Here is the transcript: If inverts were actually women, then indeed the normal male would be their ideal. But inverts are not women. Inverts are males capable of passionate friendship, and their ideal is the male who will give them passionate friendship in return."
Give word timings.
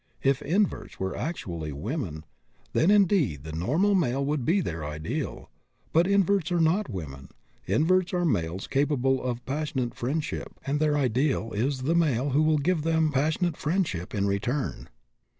If 0.23 0.41
inverts 0.41 0.99
were 0.99 1.15
actually 1.15 1.71
women, 1.71 2.25
then 2.73 2.89
indeed 2.89 3.43
the 3.43 3.51
normal 3.51 3.93
male 3.93 4.25
would 4.25 4.43
be 4.45 4.59
their 4.59 4.83
ideal. 4.83 5.51
But 5.93 6.07
inverts 6.07 6.51
are 6.51 6.59
not 6.59 6.89
women. 6.89 7.29
Inverts 7.67 8.11
are 8.11 8.25
males 8.25 8.65
capable 8.65 9.21
of 9.21 9.45
passionate 9.45 9.93
friendship, 9.93 10.59
and 10.65 10.79
their 10.79 10.97
ideal 10.97 11.51
is 11.51 11.83
the 11.83 11.93
male 11.93 12.31
who 12.31 12.41
will 12.41 12.57
give 12.57 12.81
them 12.81 13.11
passionate 13.11 13.57
friendship 13.57 14.15
in 14.15 14.25
return." 14.25 14.89